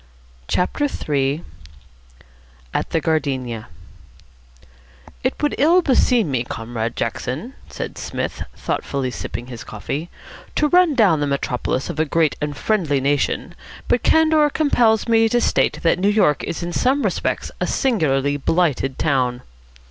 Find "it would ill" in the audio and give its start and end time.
5.23-5.83